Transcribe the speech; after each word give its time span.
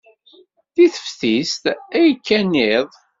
Deg 0.75 0.89
teftist 0.95 1.63
ay 1.99 2.09
kkan 2.25 2.51
iḍ. 2.75 2.87